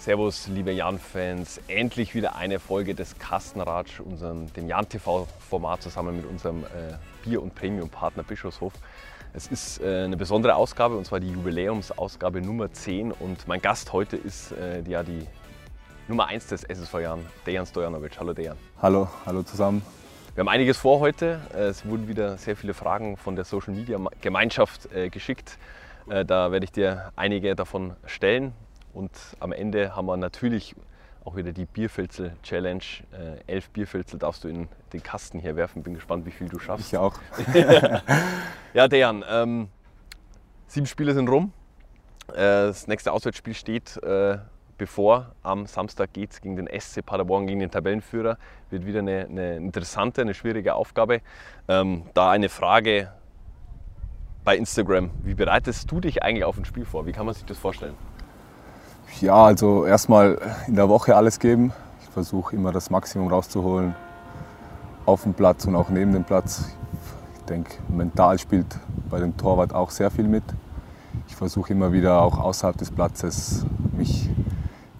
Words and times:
Servus, 0.00 0.46
liebe 0.46 0.72
Jan-Fans. 0.72 1.60
Endlich 1.68 2.14
wieder 2.14 2.34
eine 2.34 2.58
Folge 2.58 2.94
des 2.94 3.18
Kastenratsch, 3.18 4.00
unserem, 4.00 4.50
dem 4.54 4.66
Jan-TV-Format, 4.66 5.82
zusammen 5.82 6.16
mit 6.16 6.24
unserem 6.24 6.64
äh, 6.64 6.94
Bier- 7.22 7.42
und 7.42 7.54
Premium-Partner 7.54 8.22
Bischofshof. 8.22 8.72
Es 9.34 9.48
ist 9.48 9.78
äh, 9.82 10.04
eine 10.04 10.16
besondere 10.16 10.54
Ausgabe, 10.54 10.96
und 10.96 11.04
zwar 11.04 11.20
die 11.20 11.28
Jubiläumsausgabe 11.28 12.40
Nummer 12.40 12.72
10. 12.72 13.12
Und 13.12 13.46
mein 13.46 13.60
Gast 13.60 13.92
heute 13.92 14.16
ist 14.16 14.52
äh, 14.52 14.80
ja 14.88 15.02
die 15.02 15.26
Nummer 16.08 16.28
1 16.28 16.46
des 16.46 16.64
SSV 16.64 16.94
Jan, 17.00 17.26
Dejan 17.46 17.66
Stojanovic. 17.66 18.18
Hallo 18.18 18.32
Dejan. 18.32 18.56
Hallo, 18.80 19.06
hallo 19.26 19.42
zusammen. 19.42 19.82
Wir 20.34 20.40
haben 20.40 20.48
einiges 20.48 20.78
vor 20.78 21.00
heute. 21.00 21.40
Äh, 21.52 21.64
es 21.64 21.84
wurden 21.84 22.08
wieder 22.08 22.38
sehr 22.38 22.56
viele 22.56 22.72
Fragen 22.72 23.18
von 23.18 23.36
der 23.36 23.44
Social 23.44 23.74
Media 23.74 23.98
Gemeinschaft 24.22 24.90
äh, 24.94 25.10
geschickt. 25.10 25.58
Äh, 26.08 26.24
da 26.24 26.52
werde 26.52 26.64
ich 26.64 26.72
dir 26.72 27.12
einige 27.16 27.54
davon 27.54 27.96
stellen. 28.06 28.54
Und 28.92 29.12
am 29.38 29.52
Ende 29.52 29.94
haben 29.94 30.06
wir 30.06 30.16
natürlich 30.16 30.74
auch 31.24 31.36
wieder 31.36 31.52
die 31.52 31.66
Bierfilzel-Challenge. 31.66 32.82
Äh, 33.12 33.52
elf 33.52 33.70
Bierfilzel 33.70 34.18
darfst 34.18 34.44
du 34.44 34.48
in 34.48 34.68
den 34.92 35.02
Kasten 35.02 35.38
hier 35.38 35.56
werfen. 35.56 35.82
Bin 35.82 35.94
gespannt, 35.94 36.26
wie 36.26 36.30
viel 36.30 36.48
du 36.48 36.58
schaffst. 36.58 36.92
Ich 36.92 36.98
auch. 36.98 37.14
ja, 38.74 38.88
Dejan, 38.88 39.24
ähm, 39.28 39.68
sieben 40.66 40.86
Spiele 40.86 41.14
sind 41.14 41.28
rum. 41.28 41.52
Äh, 42.28 42.34
das 42.34 42.86
nächste 42.86 43.12
Auswärtsspiel 43.12 43.54
steht 43.54 43.96
äh, 44.02 44.38
bevor. 44.78 45.32
Am 45.42 45.66
Samstag 45.66 46.12
geht 46.14 46.32
es 46.32 46.40
gegen 46.40 46.56
den 46.56 46.68
SC 46.80 47.04
Paderborn, 47.04 47.46
gegen 47.46 47.60
den 47.60 47.70
Tabellenführer. 47.70 48.38
Wird 48.70 48.86
wieder 48.86 49.00
eine, 49.00 49.26
eine 49.26 49.56
interessante, 49.56 50.22
eine 50.22 50.34
schwierige 50.34 50.74
Aufgabe. 50.74 51.20
Ähm, 51.68 52.04
da 52.14 52.30
eine 52.30 52.48
Frage 52.48 53.12
bei 54.42 54.56
Instagram. 54.56 55.10
Wie 55.22 55.34
bereitest 55.34 55.90
du 55.90 56.00
dich 56.00 56.22
eigentlich 56.22 56.44
auf 56.44 56.56
ein 56.56 56.64
Spiel 56.64 56.86
vor? 56.86 57.04
Wie 57.04 57.12
kann 57.12 57.26
man 57.26 57.34
sich 57.34 57.44
das 57.44 57.58
vorstellen? 57.58 57.94
Ja, 59.20 59.44
also 59.44 59.84
erstmal 59.84 60.38
in 60.66 60.76
der 60.76 60.88
Woche 60.88 61.14
alles 61.14 61.38
geben. 61.38 61.74
Ich 62.02 62.08
versuche 62.08 62.56
immer 62.56 62.72
das 62.72 62.88
Maximum 62.88 63.28
rauszuholen 63.28 63.94
auf 65.04 65.24
dem 65.24 65.34
Platz 65.34 65.66
und 65.66 65.76
auch 65.76 65.90
neben 65.90 66.14
dem 66.14 66.24
Platz. 66.24 66.70
Ich 67.36 67.44
denke, 67.44 67.74
mental 67.88 68.38
spielt 68.38 68.78
bei 69.10 69.20
dem 69.20 69.36
Torwart 69.36 69.74
auch 69.74 69.90
sehr 69.90 70.10
viel 70.10 70.26
mit. 70.26 70.44
Ich 71.28 71.36
versuche 71.36 71.74
immer 71.74 71.92
wieder 71.92 72.22
auch 72.22 72.38
außerhalb 72.38 72.78
des 72.78 72.90
Platzes 72.90 73.66
mich 73.92 74.30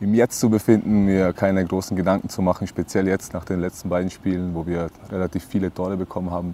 im 0.01 0.13
Jetzt 0.13 0.39
zu 0.39 0.51
befinden, 0.51 1.07
mir 1.07 1.33
keine 1.33 1.65
großen 1.65 1.97
Gedanken 1.97 2.29
zu 2.29 2.43
machen, 2.43 2.67
speziell 2.67 3.09
jetzt 3.09 3.33
nach 3.33 3.47
den 3.47 3.61
letzten 3.61 3.89
beiden 3.89 4.11
Spielen, 4.11 4.55
wo 4.55 4.67
wir 4.67 4.91
relativ 5.11 5.47
viele 5.47 5.73
Tore 5.73 5.97
bekommen 5.97 6.31
haben. 6.31 6.53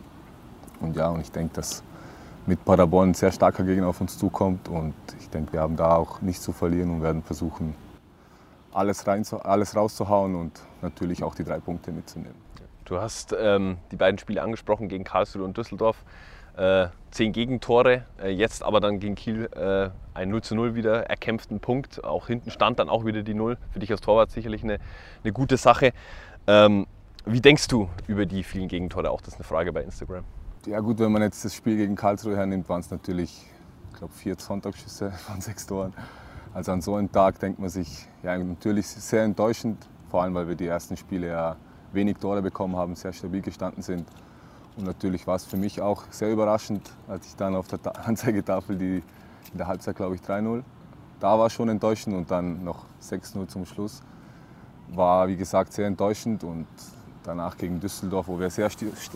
Und 0.81 0.95
ja, 0.95 1.09
und 1.09 1.21
ich 1.21 1.33
denke, 1.33 1.55
dass 1.55 1.83
mit 2.47 2.65
Paderborn 2.65 3.11
ein 3.11 3.15
sehr 3.15 3.33
starker 3.33 3.65
Gegner 3.65 3.89
auf 3.89 4.01
uns 4.01 4.19
zukommt. 4.19 4.69
Und 4.69 4.95
ich 5.19 5.29
denke, 5.31 5.53
wir 5.53 5.61
haben 5.61 5.77
da 5.77 5.97
auch 5.97 6.21
nichts 6.21 6.43
zu 6.43 6.53
verlieren 6.53 6.91
und 6.91 7.03
werden 7.03 7.23
versuchen, 7.23 7.75
alles, 8.73 9.07
rein, 9.07 9.25
alles 9.43 9.75
rauszuhauen 9.75 10.35
und 10.35 10.61
natürlich 10.83 11.25
auch 11.25 11.35
die 11.35 11.45
drei 11.45 11.59
Punkte 11.59 11.93
mitzunehmen. 11.93 12.47
Du 12.85 13.01
hast 13.01 13.35
ähm, 13.39 13.79
die 13.91 13.97
beiden 13.97 14.19
Spiele 14.19 14.43
angesprochen 14.43 14.89
gegen 14.89 15.03
Karlsruhe 15.03 15.43
und 15.43 15.57
Düsseldorf. 15.57 16.05
Äh, 16.57 16.89
zehn 17.11 17.33
Gegentore, 17.33 18.05
äh, 18.23 18.31
jetzt 18.31 18.63
aber 18.63 18.81
dann 18.81 19.01
gegen 19.01 19.15
Kiel 19.15 19.47
äh, 19.55 19.91
ein 20.15 20.31
0 20.31 20.43
zu 20.43 20.55
0 20.55 20.75
wieder 20.75 21.05
erkämpften 21.05 21.61
Punkt. 21.61 22.05
Auch 22.05 22.29
hinten 22.29 22.51
stand 22.51 22.79
dann 22.79 22.89
auch 22.89 23.05
wieder 23.05 23.23
die 23.23 23.35
0. 23.35 23.59
Für 23.73 23.79
dich 23.79 23.91
als 23.91 24.01
Torwart 24.01 24.31
sicherlich 24.31 24.63
eine, 24.63 24.79
eine 25.23 25.33
gute 25.33 25.57
Sache. 25.57 25.93
Ähm, 26.47 26.87
wie 27.25 27.41
denkst 27.41 27.69
du 27.69 27.89
über 28.07 28.25
die 28.25 28.45
vielen 28.45 28.69
Gegentore? 28.69 29.11
Auch 29.11 29.21
das 29.21 29.35
ist 29.35 29.41
eine 29.41 29.45
Frage 29.45 29.73
bei 29.73 29.83
Instagram. 29.83 30.25
Ja 30.67 30.81
gut, 30.81 30.99
wenn 30.99 31.13
man 31.13 31.23
jetzt 31.23 31.45
das 31.45 31.55
Spiel 31.55 31.77
gegen 31.77 31.95
Karlsruhe 31.95 32.37
hernimmt, 32.37 32.69
waren 32.69 32.81
es 32.81 32.91
natürlich, 32.91 33.47
ich 33.93 33.99
glaube, 33.99 34.13
vier 34.13 34.35
Sonntagsschüsse 34.37 35.13
von 35.27 35.41
sechs 35.41 35.65
Toren. 35.65 35.95
Also 36.53 36.73
an 36.73 36.83
so 36.83 36.97
einem 36.97 37.13
Tag 37.13 37.39
denkt 37.39 37.61
man 37.61 37.69
sich, 37.69 38.09
ja 38.25 38.37
natürlich 38.37 38.89
sehr 38.89 39.23
enttäuschend, 39.23 39.87
vor 40.11 40.23
allem 40.23 40.35
weil 40.35 40.49
wir 40.49 40.57
die 40.57 40.67
ersten 40.67 40.97
Spiele 40.97 41.29
ja 41.29 41.57
wenig 41.93 42.17
Tore 42.17 42.43
bekommen 42.43 42.75
haben, 42.75 42.97
sehr 42.97 43.13
stabil 43.13 43.43
gestanden 43.43 43.81
sind. 43.85 44.09
Und 44.77 44.87
natürlich 44.87 45.25
war 45.29 45.37
es 45.37 45.45
für 45.45 45.57
mich 45.57 45.81
auch 45.81 46.03
sehr 46.11 46.33
überraschend, 46.33 46.91
als 47.07 47.29
ich 47.29 47.37
dann 47.37 47.55
auf 47.55 47.69
der 47.69 47.79
Anzeigetafel 48.05 48.77
die 48.77 49.05
in 49.53 49.59
der 49.59 49.69
Halbzeit, 49.69 49.95
glaube 49.95 50.17
ich, 50.17 50.21
3-0. 50.23 50.65
Da 51.21 51.39
war 51.39 51.49
schon 51.49 51.69
enttäuschend 51.69 52.17
und 52.17 52.29
dann 52.33 52.65
noch 52.65 52.87
6-0 53.01 53.47
zum 53.47 53.67
Schluss. 53.67 54.03
War, 54.89 55.29
wie 55.29 55.37
gesagt, 55.37 55.73
sehr 55.73 55.87
enttäuschend 55.87 56.43
und 56.43 56.67
danach 57.23 57.57
gegen 57.57 57.79
Düsseldorf, 57.79 58.27
wo 58.27 58.41
wir 58.41 58.51
sehr 58.51 58.69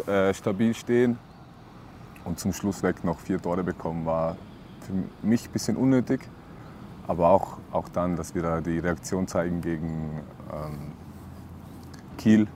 äh, 0.06 0.32
stabil 0.32 0.74
stehen, 0.74 1.18
und 2.24 2.38
zum 2.38 2.52
Schluss 2.52 2.82
weg 2.82 3.04
noch 3.04 3.18
vier 3.18 3.40
Tore 3.40 3.64
bekommen, 3.64 4.06
war 4.06 4.36
für 4.80 5.26
mich 5.26 5.48
ein 5.48 5.52
bisschen 5.52 5.76
unnötig. 5.76 6.20
Aber 7.06 7.30
auch, 7.30 7.58
auch 7.72 7.88
dann, 7.88 8.16
dass 8.16 8.34
wir 8.34 8.42
da 8.42 8.60
die 8.60 8.78
Reaktion 8.78 9.26
zeigen 9.26 9.60
gegen 9.60 10.22
ähm, 10.52 10.92
Kiel, 12.18 12.46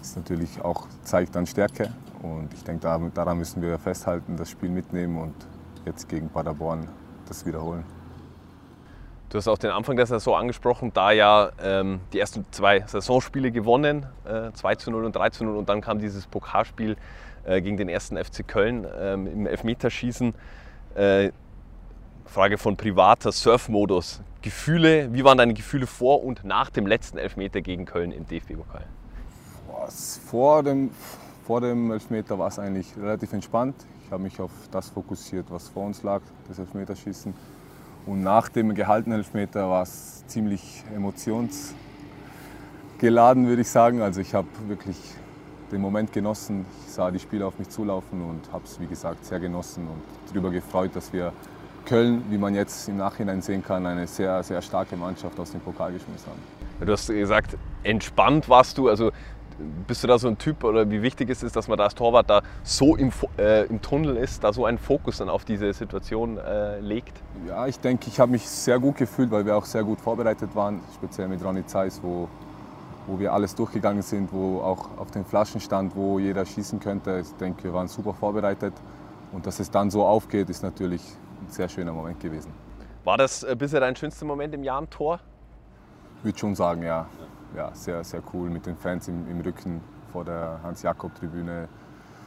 ist 0.00 0.16
natürlich 0.16 0.62
auch, 0.62 0.86
zeigt 1.02 1.34
dann 1.34 1.46
Stärke. 1.46 1.92
Und 2.22 2.52
ich 2.54 2.64
denke, 2.64 3.10
daran 3.14 3.38
müssen 3.38 3.62
wir 3.62 3.78
festhalten, 3.78 4.36
das 4.36 4.50
Spiel 4.50 4.70
mitnehmen 4.70 5.18
und 5.18 5.34
jetzt 5.84 6.08
gegen 6.08 6.28
Paderborn 6.28 6.88
das 7.28 7.46
wiederholen. 7.46 7.84
Du 9.30 9.36
hast 9.36 9.46
auch 9.46 9.58
den 9.58 9.70
Anfang 9.70 9.96
der 9.96 10.06
Saison 10.06 10.36
angesprochen, 10.36 10.90
da 10.94 11.10
ja 11.10 11.50
ähm, 11.62 12.00
die 12.14 12.18
ersten 12.18 12.46
zwei 12.50 12.84
Saisonspiele 12.86 13.52
gewonnen, 13.52 14.06
äh, 14.24 14.52
2 14.52 14.76
zu 14.76 14.90
0 14.90 15.04
und 15.04 15.14
3 15.14 15.30
zu 15.30 15.44
0 15.44 15.56
und 15.56 15.68
dann 15.68 15.82
kam 15.82 15.98
dieses 15.98 16.26
Pokalspiel 16.26 16.96
äh, 17.48 17.62
gegen 17.62 17.76
den 17.76 17.88
ersten 17.88 18.16
FC 18.16 18.46
Köln 18.46 18.86
ähm, 19.00 19.26
im 19.26 19.46
Elfmeterschießen. 19.46 20.34
Äh, 20.94 21.32
Frage 22.26 22.58
von 22.58 22.76
privater 22.76 23.32
Surfmodus. 23.32 24.20
Gefühle, 24.42 25.12
wie 25.14 25.24
waren 25.24 25.38
deine 25.38 25.54
Gefühle 25.54 25.86
vor 25.86 26.22
und 26.22 26.44
nach 26.44 26.68
dem 26.70 26.86
letzten 26.86 27.16
Elfmeter 27.16 27.62
gegen 27.62 27.86
Köln 27.86 28.12
im 28.12 28.26
DFB-Pokal? 28.26 28.84
Vor 30.26 30.62
dem, 30.62 30.90
vor 31.46 31.62
dem 31.62 31.90
Elfmeter 31.90 32.38
war 32.38 32.48
es 32.48 32.58
eigentlich 32.58 32.88
relativ 33.00 33.32
entspannt. 33.32 33.74
Ich 34.04 34.12
habe 34.12 34.22
mich 34.22 34.38
auf 34.40 34.50
das 34.70 34.90
fokussiert, 34.90 35.46
was 35.48 35.70
vor 35.70 35.86
uns 35.86 36.02
lag, 36.02 36.20
das 36.48 36.58
Elfmeterschießen. 36.58 37.32
Und 38.06 38.22
nach 38.22 38.50
dem 38.50 38.74
gehaltenen 38.74 39.18
Elfmeter 39.18 39.68
war 39.68 39.82
es 39.82 40.26
ziemlich 40.26 40.84
emotionsgeladen, 40.94 43.46
würde 43.46 43.62
ich 43.62 43.70
sagen. 43.70 44.02
Also 44.02 44.20
ich 44.20 44.34
habe 44.34 44.48
wirklich 44.66 44.98
den 45.70 45.80
Moment 45.80 46.12
genossen. 46.12 46.64
Ich 46.86 46.92
sah 46.92 47.10
die 47.10 47.18
Spieler 47.18 47.46
auf 47.46 47.58
mich 47.58 47.68
zulaufen 47.68 48.22
und 48.22 48.52
habe 48.52 48.64
es, 48.64 48.80
wie 48.80 48.86
gesagt, 48.86 49.24
sehr 49.24 49.40
genossen 49.40 49.86
und 49.86 50.02
darüber 50.32 50.50
gefreut, 50.50 50.90
dass 50.94 51.12
wir 51.12 51.32
Köln, 51.84 52.22
wie 52.28 52.38
man 52.38 52.54
jetzt 52.54 52.88
im 52.88 52.98
Nachhinein 52.98 53.40
sehen 53.40 53.64
kann, 53.64 53.86
eine 53.86 54.06
sehr, 54.06 54.42
sehr 54.42 54.60
starke 54.60 54.96
Mannschaft 54.96 55.38
aus 55.40 55.52
dem 55.52 55.60
Pokal 55.60 55.92
geschmissen 55.92 56.26
haben. 56.30 56.86
Du 56.86 56.92
hast 56.92 57.08
gesagt, 57.08 57.56
entspannt 57.82 58.48
warst 58.48 58.78
du. 58.78 58.88
Also 58.88 59.10
bist 59.86 60.04
du 60.04 60.06
da 60.06 60.18
so 60.18 60.28
ein 60.28 60.38
Typ 60.38 60.64
oder 60.64 60.88
wie 60.90 61.02
wichtig 61.02 61.30
ist 61.30 61.42
es, 61.42 61.52
dass 61.52 61.66
man 61.66 61.78
da 61.78 61.84
als 61.84 61.94
Torwart 61.94 62.30
da 62.30 62.42
so 62.62 62.94
im, 62.96 63.10
äh, 63.38 63.64
im 63.66 63.82
Tunnel 63.82 64.16
ist, 64.16 64.44
da 64.44 64.52
so 64.52 64.64
einen 64.64 64.78
Fokus 64.78 65.18
dann 65.18 65.28
auf 65.28 65.44
diese 65.44 65.72
Situation 65.72 66.38
äh, 66.38 66.78
legt? 66.80 67.20
Ja, 67.46 67.66
ich 67.66 67.80
denke, 67.80 68.08
ich 68.08 68.20
habe 68.20 68.32
mich 68.32 68.48
sehr 68.48 68.78
gut 68.78 68.96
gefühlt, 68.96 69.30
weil 69.30 69.46
wir 69.46 69.56
auch 69.56 69.64
sehr 69.64 69.82
gut 69.82 70.00
vorbereitet 70.00 70.54
waren, 70.54 70.80
speziell 70.94 71.28
mit 71.28 71.44
Ronny 71.44 71.66
Zeiss, 71.66 72.00
wo 72.02 72.28
wo 73.08 73.18
wir 73.18 73.32
alles 73.32 73.54
durchgegangen 73.54 74.02
sind, 74.02 74.32
wo 74.32 74.60
auch 74.60 74.98
auf 74.98 75.10
den 75.10 75.24
Flaschen 75.24 75.60
stand, 75.60 75.96
wo 75.96 76.18
jeder 76.18 76.44
schießen 76.44 76.78
könnte. 76.78 77.20
Ich 77.20 77.32
denke, 77.36 77.64
wir 77.64 77.72
waren 77.72 77.88
super 77.88 78.12
vorbereitet. 78.12 78.74
Und 79.32 79.46
dass 79.46 79.58
es 79.60 79.70
dann 79.70 79.90
so 79.90 80.04
aufgeht, 80.04 80.48
ist 80.50 80.62
natürlich 80.62 81.02
ein 81.40 81.50
sehr 81.50 81.68
schöner 81.68 81.92
Moment 81.92 82.20
gewesen. 82.20 82.52
War 83.04 83.16
das 83.16 83.42
äh, 83.42 83.56
bisher 83.56 83.80
dein 83.80 83.96
schönster 83.96 84.26
Moment 84.26 84.54
im 84.54 84.62
Jahr 84.62 84.78
im 84.78 84.90
Tor? 84.90 85.20
Ich 86.18 86.24
würde 86.24 86.38
schon 86.38 86.54
sagen, 86.54 86.82
ja. 86.82 87.06
Ja, 87.56 87.74
sehr, 87.74 88.04
sehr 88.04 88.22
cool 88.34 88.50
mit 88.50 88.66
den 88.66 88.76
Fans 88.76 89.08
im, 89.08 89.26
im 89.30 89.40
Rücken 89.40 89.80
vor 90.12 90.24
der 90.24 90.60
Hans-Jakob-Tribüne. 90.62 91.68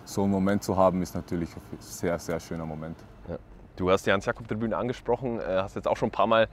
So 0.04 0.24
einen 0.24 0.32
Moment 0.32 0.64
zu 0.64 0.76
haben, 0.76 1.02
ist 1.04 1.14
natürlich 1.14 1.56
ein 1.56 1.62
sehr, 1.80 2.18
sehr 2.18 2.40
schöner 2.40 2.66
Moment. 2.66 2.98
Ja. 3.30 3.38
Du 3.76 3.92
hast 3.92 4.08
die 4.08 4.12
Hans-Jakob-Tribüne 4.12 4.76
angesprochen, 4.76 5.40
äh, 5.40 5.60
hast 5.62 5.76
jetzt 5.76 5.88
auch 5.88 5.98
schon 5.98 6.10
ein 6.10 6.12
paar 6.12 6.26
Mal 6.26 6.48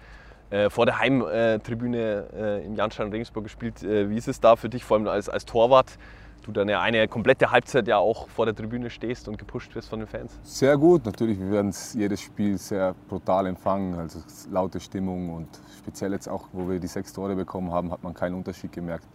äh, 0.50 0.71
vor 0.71 0.87
der 0.87 0.99
Heimtribüne 0.99 2.29
äh, 2.33 2.65
im 2.65 2.75
Janstein 2.75 3.11
Regensburg 3.11 3.45
gespielt. 3.45 3.83
Äh, 3.83 4.11
wie 4.11 4.17
ist 4.17 4.29
es 4.29 4.41
da 4.41 4.56
für 4.56 4.69
dich, 4.69 4.85
vor 4.85 4.97
allem 4.97 5.09
als, 5.09 5.29
als 5.29 5.45
Torwart? 5.45 5.99
Du 6.43 6.53
dann 6.53 6.69
ja 6.69 6.81
eine 6.81 7.09
komplette 7.09 7.50
Halbzeit 7.50 7.89
ja 7.89 7.99
auch 7.99 8.29
vor 8.29 8.47
der 8.47 8.55
Tribüne 8.55 8.89
stehst 8.89 9.29
und 9.29 9.37
gepusht 9.37 9.75
wirst 9.75 9.91
von 9.91 9.99
den 9.99 10.09
Fans? 10.09 10.33
Sehr 10.45 10.79
gut, 10.79 11.05
natürlich. 11.05 11.39
Wir 11.39 11.50
werden 11.50 11.75
jedes 11.93 12.23
Spiel 12.23 12.56
sehr 12.56 12.95
brutal 13.09 13.47
empfangen, 13.47 13.99
also 13.99 14.21
laute 14.50 14.81
Stimmung 14.81 15.35
und 15.35 15.49
speziell 15.77 16.12
jetzt 16.12 16.27
auch, 16.27 16.49
wo 16.53 16.67
wir 16.67 16.81
die 16.81 16.87
sechs 16.87 17.12
Tore 17.12 17.37
bekommen 17.37 17.71
haben, 17.71 17.91
hat 17.91 18.03
man 18.03 18.15
keinen 18.15 18.35
Unterschied 18.35 18.73
gemerkt. 18.73 19.06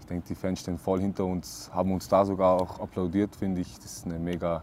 Ich 0.00 0.06
denke, 0.06 0.26
die 0.28 0.34
Fans 0.34 0.60
stehen 0.60 0.78
voll 0.78 1.00
hinter 1.00 1.24
uns, 1.24 1.70
haben 1.74 1.92
uns 1.92 2.08
da 2.08 2.24
sogar 2.24 2.60
auch 2.60 2.80
applaudiert, 2.80 3.36
finde 3.36 3.60
ich. 3.60 3.74
Das 3.76 3.96
ist 3.96 4.06
eine 4.06 4.18
mega, 4.18 4.62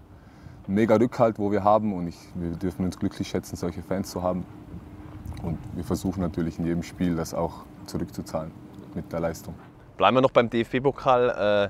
mega 0.68 0.96
Rückhalt, 0.96 1.38
wo 1.38 1.52
wir 1.52 1.64
haben 1.64 1.94
und 1.94 2.08
ich, 2.08 2.18
wir 2.34 2.52
dürfen 2.52 2.86
uns 2.86 2.98
glücklich 2.98 3.28
schätzen, 3.28 3.56
solche 3.56 3.84
Fans 3.84 4.10
zu 4.10 4.24
haben. 4.24 4.44
Und 5.44 5.58
wir 5.74 5.84
versuchen 5.84 6.22
natürlich 6.22 6.60
in 6.60 6.66
jedem 6.66 6.84
Spiel 6.84 7.16
das 7.16 7.34
auch 7.34 7.66
zurückzuzahlen 7.86 8.52
mit 8.94 9.12
der 9.12 9.20
Leistung. 9.20 9.56
Bleiben 9.98 10.18
wir 10.18 10.22
noch 10.22 10.32
beim 10.32 10.50
DFB-Pokal. 10.50 11.70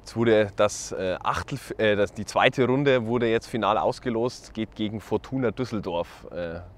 jetzt 0.00 0.16
wurde 0.16 0.50
das 0.56 0.92
äh, 0.92 1.16
Achtel, 1.22 1.58
äh, 1.78 1.96
das, 1.96 2.12
die 2.12 2.24
zweite 2.24 2.66
Runde 2.66 3.06
wurde 3.06 3.30
jetzt 3.30 3.46
final 3.46 3.78
ausgelost, 3.78 4.54
geht 4.54 4.74
gegen 4.74 5.00
Fortuna 5.00 5.50
Düsseldorf. 5.50 6.26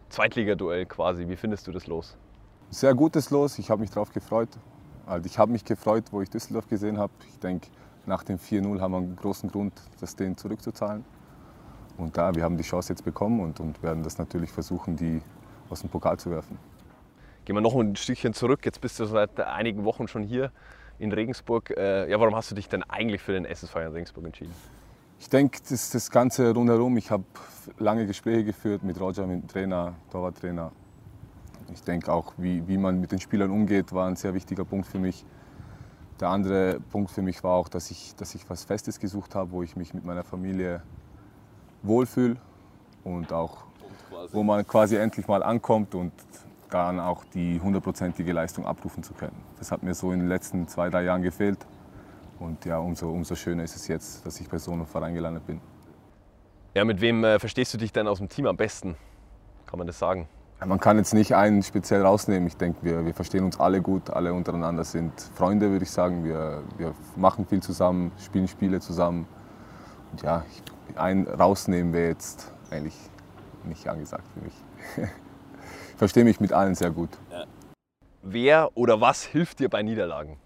Zweitligaduell 0.09 0.87
quasi. 0.87 1.29
Wie 1.29 1.37
findest 1.37 1.67
du 1.67 1.73
das 1.73 1.87
los? 1.87 2.17
Sehr 2.71 2.95
gutes 2.95 3.31
Los, 3.31 3.59
ich 3.59 3.71
habe 3.71 3.81
mich 3.81 3.91
darauf 3.91 4.13
gefreut. 4.13 4.49
Also 5.05 5.27
ich 5.27 5.39
habe 5.39 5.53
mich 5.53 5.65
gefreut, 5.65 6.05
wo 6.11 6.21
ich 6.21 6.31
Düsseldorf 6.31 6.69
gesehen 6.69 6.99
habe. 6.99 7.13
Ich 7.29 7.39
denke, 7.39 7.69
nach 8.07 8.23
dem 8.23 8.39
4-0 8.39 8.81
haben 8.81 8.93
wir 8.93 8.99
einen 8.99 9.17
großen 9.17 9.51
Grund, 9.51 9.73
das 10.01 10.17
denen 10.17 10.37
zurückzuzahlen. 10.37 11.05
Und 11.97 12.17
da, 12.17 12.35
wir 12.35 12.43
haben 12.45 12.57
die 12.57 12.63
Chance 12.63 12.93
jetzt 12.93 13.05
bekommen 13.05 13.41
und, 13.41 13.61
und 13.61 13.83
werden 13.83 14.03
das 14.03 14.19
natürlich 14.19 14.53
versuchen, 14.53 14.97
die 14.97 15.23
aus 15.71 15.81
dem 15.81 15.91
Pokal 15.91 16.19
zu 16.19 16.31
werfen. 16.31 16.59
Gehen 17.45 17.55
wir 17.55 17.61
noch 17.61 17.75
ein 17.77 17.95
Stückchen 17.97 18.35
zurück. 18.35 18.65
Jetzt 18.65 18.81
bist 18.81 18.99
du 18.99 19.05
seit 19.05 19.39
einigen 19.39 19.85
Wochen 19.85 20.09
schon 20.09 20.23
hier 20.25 20.51
in 20.99 21.13
Regensburg. 21.13 21.71
Äh, 21.71 22.11
ja, 22.11 22.19
warum 22.19 22.35
hast 22.35 22.51
du 22.51 22.55
dich 22.55 22.69
denn 22.69 22.83
eigentlich 22.83 23.23
für 23.23 23.33
den 23.33 23.45
SSV 23.45 23.77
in 23.77 23.93
Regensburg 23.93 24.25
entschieden? 24.25 24.53
Ich 25.19 25.31
denke, 25.31 25.59
das, 25.69 25.91
das 25.91 26.11
Ganze 26.11 26.53
rundherum, 26.53 26.97
ich 26.97 27.11
habe 27.11 27.25
lange 27.79 28.07
Gespräche 28.07 28.45
geführt 28.45 28.83
mit 28.83 29.01
Roger, 29.01 29.27
mit 29.27 29.43
dem 29.43 29.49
Trainer, 29.49 29.95
Torwarttrainer. 30.11 30.73
Ich 31.73 31.83
denke 31.83 32.13
auch, 32.13 32.35
wie, 32.37 32.67
wie 32.69 32.79
man 32.79 33.01
mit 33.01 33.13
den 33.13 33.21
Spielern 33.21 33.51
umgeht, 33.51 33.93
war 33.93 34.07
ein 34.07 34.17
sehr 34.17 34.35
wichtiger 34.35 34.65
Punkt 34.65 34.87
für 34.87 34.99
mich. 34.99 35.25
Der 36.21 36.29
andere 36.29 36.81
Punkt 36.91 37.11
für 37.11 37.23
mich 37.23 37.43
war 37.45 37.55
auch, 37.55 37.69
dass 37.69 37.91
ich, 37.91 38.15
dass 38.17 38.35
ich 38.35 38.49
was 38.49 38.65
Festes 38.65 39.01
gesucht 39.01 39.35
habe, 39.35 39.53
wo 39.53 39.63
ich 39.63 39.77
mich 39.77 39.95
mit 39.95 40.05
meiner 40.05 40.25
Familie 40.25 40.83
wohlfühle 41.83 42.37
und 43.05 43.33
auch 43.33 43.65
wo 44.33 44.43
man 44.43 44.67
quasi 44.67 44.97
endlich 44.97 45.29
mal 45.29 45.43
ankommt 45.43 45.95
und 45.95 46.13
dann 46.71 47.01
auch 47.01 47.25
die 47.35 47.61
hundertprozentige 47.61 48.33
Leistung 48.33 48.67
abrufen 48.67 49.03
zu 49.03 49.15
können. 49.15 49.37
Das 49.59 49.71
hat 49.71 49.83
mir 49.83 49.95
so 49.95 50.13
in 50.13 50.21
den 50.21 50.29
letzten 50.29 50.69
zwei, 50.69 50.91
drei 50.91 51.05
Jahren 51.05 51.23
gefehlt. 51.23 51.59
Und 52.39 52.65
ja, 52.65 52.79
umso, 52.79 53.11
umso 53.11 53.35
schöner 53.35 53.65
ist 53.65 53.77
es 53.77 53.89
jetzt, 53.89 54.27
dass 54.27 54.41
ich 54.41 54.49
bei 54.49 54.59
so 54.59 54.73
einem 54.73 54.87
Verein 54.87 55.15
gelandet 55.15 55.47
bin. 55.47 55.61
Ja, 56.75 56.85
mit 56.85 57.01
wem 57.01 57.25
äh, 57.25 57.39
verstehst 57.39 57.73
du 57.73 57.79
dich 57.79 57.93
denn 57.93 58.07
aus 58.07 58.19
dem 58.19 58.29
Team 58.29 58.47
am 58.47 58.57
besten? 58.57 58.97
Kann 59.65 59.79
man 59.79 59.87
das 59.87 59.99
sagen? 59.99 60.29
Ja, 60.61 60.67
man 60.67 60.81
kann 60.81 60.99
jetzt 60.99 61.15
nicht 61.15 61.35
einen 61.35 61.63
speziell 61.63 62.03
rausnehmen. 62.03 62.47
Ich 62.47 62.57
denke, 62.57 62.79
wir, 62.83 63.05
wir 63.07 63.15
verstehen 63.15 63.45
uns 63.45 63.59
alle 63.59 63.81
gut. 63.81 64.11
Alle 64.11 64.35
untereinander 64.35 64.85
sind 64.85 65.13
Freunde, 65.35 65.71
würde 65.71 65.85
ich 65.85 65.91
sagen. 65.91 66.25
Wir, 66.25 66.63
wir 66.77 66.95
machen 67.17 67.47
viel 67.47 67.63
zusammen, 67.63 68.13
spielen 68.23 68.49
Spiele 68.49 68.81
zusammen. 68.81 69.27
Und 70.13 70.23
ja, 70.23 70.45
einen 70.97 71.27
rausnehmen 71.27 71.93
wäre 71.93 72.09
jetzt 72.09 72.53
eigentlich 72.71 72.95
nicht 73.67 73.89
angesagt 73.89 74.25
für 74.35 74.41
mich. 74.41 74.55
ich 75.91 75.97
verstehe 75.97 76.25
mich 76.25 76.41
mit 76.41 76.53
allen 76.53 76.75
sehr 76.75 76.91
gut. 76.91 77.11
Ja. 77.31 77.45
Wer 78.23 78.77
oder 78.77 79.01
was 79.01 79.23
hilft 79.23 79.61
dir 79.61 79.69
bei 79.69 79.83
Niederlagen? 79.83 80.37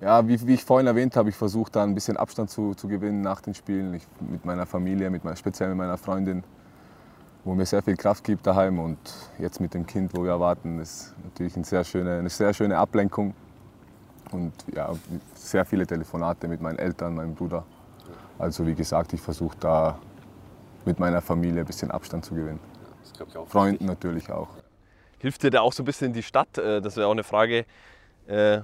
Ja, 0.00 0.26
wie, 0.26 0.46
wie 0.46 0.54
ich 0.54 0.64
vorhin 0.64 0.86
erwähnt 0.86 1.14
habe, 1.16 1.28
ich 1.28 1.36
versuche 1.36 1.70
da 1.70 1.82
ein 1.82 1.94
bisschen 1.94 2.16
Abstand 2.16 2.50
zu, 2.50 2.74
zu 2.74 2.88
gewinnen 2.88 3.20
nach 3.20 3.42
den 3.42 3.54
Spielen. 3.54 3.94
Ich, 3.94 4.06
mit 4.20 4.44
meiner 4.44 4.64
Familie, 4.64 5.10
mit, 5.10 5.22
speziell 5.38 5.68
mit 5.70 5.78
meiner 5.78 5.98
Freundin, 5.98 6.42
wo 7.44 7.54
mir 7.54 7.66
sehr 7.66 7.82
viel 7.82 7.96
Kraft 7.96 8.24
gibt 8.24 8.46
daheim. 8.46 8.78
Und 8.78 8.98
jetzt 9.38 9.60
mit 9.60 9.74
dem 9.74 9.86
Kind, 9.86 10.14
wo 10.14 10.22
wir 10.22 10.30
erwarten, 10.30 10.78
ist 10.78 11.14
natürlich 11.24 11.54
eine 11.56 11.64
sehr 11.64 11.84
schöne, 11.84 12.18
eine 12.18 12.30
sehr 12.30 12.54
schöne 12.54 12.78
Ablenkung. 12.78 13.34
Und 14.30 14.52
ja, 14.74 14.90
sehr 15.34 15.66
viele 15.66 15.86
Telefonate 15.86 16.48
mit 16.48 16.62
meinen 16.62 16.78
Eltern, 16.78 17.14
meinem 17.14 17.34
Bruder. 17.34 17.64
Also 18.38 18.66
wie 18.66 18.74
gesagt, 18.74 19.12
ich 19.12 19.20
versuche 19.20 19.56
da 19.60 19.98
mit 20.84 20.98
meiner 20.98 21.20
Familie 21.20 21.60
ein 21.60 21.66
bisschen 21.66 21.90
Abstand 21.90 22.24
zu 22.24 22.34
gewinnen. 22.34 22.60
Ja, 23.18 23.44
Freunden 23.44 23.84
natürlich 23.84 24.30
auch. 24.30 24.48
Hilft 25.18 25.42
dir 25.42 25.50
da 25.50 25.60
auch 25.60 25.72
so 25.72 25.82
ein 25.82 25.86
bisschen 25.86 26.12
die 26.12 26.22
Stadt? 26.22 26.56
Äh, 26.56 26.80
das 26.80 26.96
wäre 26.96 27.06
auch 27.06 27.12
eine 27.12 27.24
Frage 27.24 27.66
äh, 28.26 28.60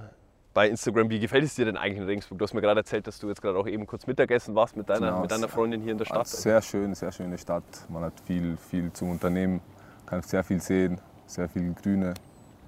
bei 0.53 0.67
Instagram. 0.67 1.09
Wie 1.09 1.19
gefällt 1.19 1.43
es 1.43 1.53
dir 1.53 1.65
denn 1.65 1.77
eigentlich 1.77 1.99
in 1.99 2.05
Regensburg? 2.05 2.39
Du 2.39 2.43
hast 2.43 2.53
mir 2.53 2.61
gerade 2.61 2.79
erzählt, 2.79 3.05
dass 3.05 3.19
du 3.19 3.27
jetzt 3.27 3.41
gerade 3.41 3.59
auch 3.59 3.67
eben 3.67 3.85
kurz 3.85 4.07
Mittagessen 4.07 4.55
warst 4.55 4.75
mit 4.75 4.89
deiner, 4.89 5.07
genau, 5.07 5.21
mit 5.21 5.31
deiner 5.31 5.47
Freundin 5.47 5.81
hier 5.81 5.91
in 5.91 5.99
der 5.99 6.05
Stadt. 6.05 6.27
Sehr 6.27 6.61
schön, 6.61 6.95
sehr 6.95 7.11
schöne 7.11 7.37
Stadt. 7.37 7.63
Man 7.89 8.03
hat 8.03 8.13
viel, 8.25 8.57
viel 8.57 8.91
zu 8.91 9.05
unternehmen, 9.05 9.61
kann 10.07 10.23
sehr 10.23 10.43
viel 10.43 10.59
sehen, 10.59 10.99
sehr 11.27 11.47
viele 11.47 11.73
grüne, 11.73 12.15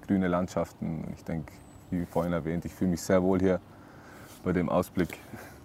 grüne 0.06 0.28
Landschaften. 0.28 1.12
Ich 1.16 1.24
denke, 1.24 1.52
wie 1.90 2.06
vorhin 2.06 2.32
erwähnt, 2.32 2.64
ich 2.64 2.72
fühle 2.72 2.90
mich 2.90 3.02
sehr 3.02 3.20
wohl 3.22 3.40
hier 3.40 3.60
bei 4.44 4.52
dem 4.52 4.68
Ausblick 4.68 5.18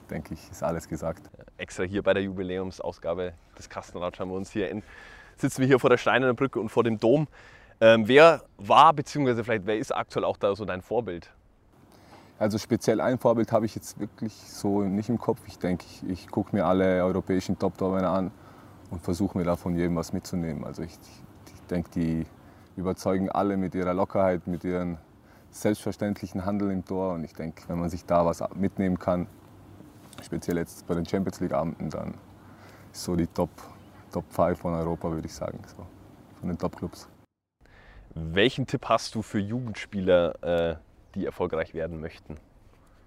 denke 0.05 0.33
ich, 0.33 0.51
ist 0.51 0.63
alles 0.63 0.87
gesagt. 0.87 1.29
Extra 1.57 1.83
hier 1.83 2.03
bei 2.03 2.13
der 2.13 2.23
Jubiläumsausgabe 2.23 3.33
des 3.57 3.69
Kastenratsch 3.69 4.19
haben 4.19 4.29
wir 4.29 4.37
uns 4.37 4.51
hier 4.51 4.69
in, 4.69 4.83
sitzen 5.37 5.61
wir 5.61 5.67
hier 5.67 5.79
vor 5.79 5.89
der 5.89 5.97
Steinernen 5.97 6.35
Brücke 6.35 6.59
und 6.59 6.69
vor 6.69 6.83
dem 6.83 6.99
Dom. 6.99 7.27
Ähm, 7.81 8.07
wer 8.07 8.43
war, 8.57 8.93
beziehungsweise 8.93 9.43
vielleicht 9.43 9.65
wer 9.65 9.77
ist 9.77 9.93
aktuell 9.93 10.25
auch 10.25 10.37
da 10.37 10.55
so 10.55 10.65
dein 10.65 10.81
Vorbild? 10.81 11.31
Also 12.37 12.57
speziell 12.57 12.99
ein 12.99 13.17
Vorbild 13.17 13.51
habe 13.51 13.65
ich 13.65 13.75
jetzt 13.75 13.99
wirklich 13.99 14.33
so 14.33 14.81
nicht 14.81 15.09
im 15.09 15.17
Kopf. 15.17 15.39
Ich 15.47 15.57
denke, 15.57 15.85
ich, 15.87 16.09
ich 16.09 16.27
gucke 16.27 16.55
mir 16.55 16.65
alle 16.65 17.03
europäischen 17.03 17.57
Top-Tormänner 17.57 18.09
an 18.09 18.31
und 18.91 19.01
versuche 19.01 19.37
mir 19.37 19.45
da 19.45 19.55
von 19.55 19.75
jedem 19.75 19.95
was 19.95 20.11
mitzunehmen. 20.11 20.65
Also 20.65 20.83
ich, 20.83 20.97
ich 21.53 21.61
denke, 21.69 21.89
die 21.91 22.25
überzeugen 22.75 23.29
alle 23.29 23.55
mit 23.55 23.73
ihrer 23.73 23.93
Lockerheit, 23.93 24.47
mit 24.47 24.65
ihrem 24.65 24.97
selbstverständlichen 25.51 26.45
Handeln 26.45 26.71
im 26.71 26.85
Tor. 26.85 27.13
Und 27.13 27.23
ich 27.23 27.33
denke, 27.33 27.63
wenn 27.67 27.79
man 27.79 27.89
sich 27.89 28.05
da 28.05 28.25
was 28.25 28.43
mitnehmen 28.55 28.99
kann, 28.99 29.27
speziell 30.25 30.57
jetzt 30.57 30.85
bei 30.87 30.95
den 30.95 31.05
Champions 31.05 31.39
League-Abenden, 31.39 31.89
dann 31.89 32.15
ist 32.91 33.03
so 33.03 33.15
die 33.15 33.27
Top, 33.27 33.49
Top 34.11 34.25
5 34.29 34.59
von 34.59 34.73
Europa, 34.73 35.11
würde 35.11 35.27
ich 35.27 35.33
sagen, 35.33 35.59
so, 35.65 35.85
von 36.39 36.49
den 36.49 36.57
Top-Clubs. 36.57 37.07
Welchen 38.13 38.65
Tipp 38.65 38.85
hast 38.87 39.13
du 39.15 39.21
für 39.21 39.39
Jugendspieler, 39.39 40.43
äh, 40.43 40.75
die 41.15 41.25
erfolgreich 41.25 41.73
werden 41.73 41.99
möchten? 41.99 42.37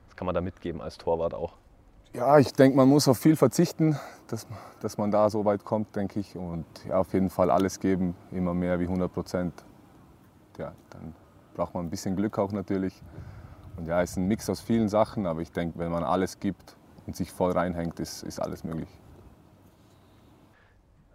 Was 0.06 0.16
kann 0.16 0.26
man 0.26 0.34
da 0.34 0.40
mitgeben 0.40 0.80
als 0.80 0.98
Torwart 0.98 1.34
auch? 1.34 1.56
Ja, 2.14 2.38
ich 2.38 2.52
denke, 2.52 2.76
man 2.76 2.88
muss 2.88 3.06
auf 3.06 3.18
viel 3.18 3.36
verzichten, 3.36 3.98
dass, 4.28 4.46
dass 4.80 4.96
man 4.96 5.10
da 5.10 5.28
so 5.28 5.44
weit 5.44 5.64
kommt, 5.64 5.94
denke 5.94 6.20
ich. 6.20 6.36
Und 6.36 6.64
ja, 6.86 6.98
auf 6.98 7.12
jeden 7.12 7.30
Fall 7.30 7.50
alles 7.50 7.80
geben, 7.80 8.14
immer 8.30 8.54
mehr 8.54 8.80
wie 8.80 8.84
100 8.84 9.12
Prozent. 9.12 9.64
Ja, 10.58 10.72
dann 10.90 11.14
braucht 11.54 11.74
man 11.74 11.86
ein 11.86 11.90
bisschen 11.90 12.16
Glück 12.16 12.38
auch 12.38 12.52
natürlich. 12.52 13.02
Und 13.76 13.86
ja, 13.86 14.02
es 14.02 14.12
ist 14.12 14.16
ein 14.16 14.26
Mix 14.26 14.48
aus 14.48 14.60
vielen 14.60 14.88
Sachen, 14.88 15.26
aber 15.26 15.40
ich 15.42 15.52
denke, 15.52 15.78
wenn 15.78 15.92
man 15.92 16.02
alles 16.02 16.40
gibt, 16.40 16.77
und 17.08 17.16
sich 17.16 17.32
voll 17.32 17.52
reinhängt, 17.52 17.98
ist, 18.00 18.22
ist 18.22 18.38
alles 18.38 18.64
möglich. 18.64 18.88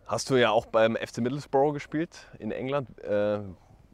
Hast 0.08 0.30
du 0.32 0.36
ja 0.36 0.50
auch 0.50 0.66
beim 0.66 0.96
FC 0.96 1.20
Middlesbrough 1.20 1.72
gespielt 1.72 2.30
in 2.40 2.52
England. 2.52 3.00
Äh, 3.04 3.42